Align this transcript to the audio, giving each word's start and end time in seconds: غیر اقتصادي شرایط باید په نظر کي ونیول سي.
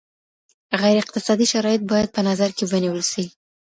غیر 0.81 0.97
اقتصادي 1.03 1.45
شرایط 1.53 1.81
باید 1.91 2.09
په 2.15 2.21
نظر 2.29 2.49
کي 2.57 2.63
ونیول 2.71 3.01
سي. 3.11 3.23